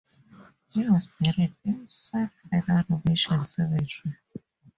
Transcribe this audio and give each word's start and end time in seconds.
He 0.69 0.89
was 0.89 1.15
buried 1.19 1.55
in 1.63 1.85
San 1.85 2.31
Fernando 2.49 3.03
Mission 3.05 3.43
Cemetery. 3.43 4.17